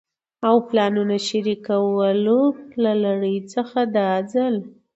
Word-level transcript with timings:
او 0.47 0.55
پلانونو 0.67 1.15
د 1.19 1.23
شريکولو 1.27 2.39
له 2.83 2.91
لړۍ 3.03 3.37
څخه 3.53 3.79
دا 3.95 4.09
ځل 4.33 4.55